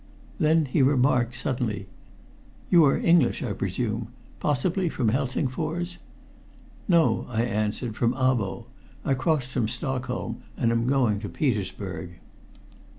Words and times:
Then 0.39 0.65
he 0.65 0.81
remarked 0.81 1.35
suddenly 1.35 1.85
"You 2.71 2.83
are 2.85 2.97
English, 2.97 3.43
I 3.43 3.53
presume 3.53 4.07
possibly 4.39 4.89
from 4.89 5.09
Helsingfors?" 5.09 5.97
"No," 6.87 7.27
I 7.29 7.43
answered. 7.43 7.95
"From 7.95 8.15
Abo. 8.15 8.65
I 9.05 9.13
crossed 9.13 9.49
from 9.49 9.67
Stockholm, 9.67 10.41
and 10.57 10.71
am 10.71 10.87
going 10.87 11.19
to 11.19 11.29
Petersburg." 11.29 12.15